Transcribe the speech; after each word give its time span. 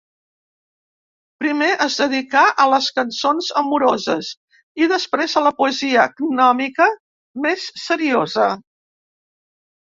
Primer 1.41 1.65
es 1.83 1.97
dedicà 1.99 2.41
a 2.63 2.65
les 2.71 2.87
cançons 2.95 3.49
amoroses, 3.61 4.31
i 4.85 4.89
després 4.95 5.37
a 5.37 5.45
la 5.49 5.53
poesia 5.61 6.07
gnòmica 6.23 6.89
més 7.45 7.69
seriosa. 7.85 8.49